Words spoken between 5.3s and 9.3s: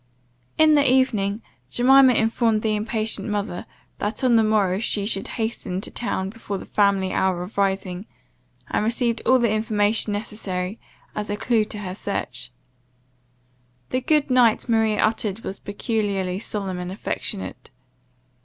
hasten to town before the family hour of rising, and received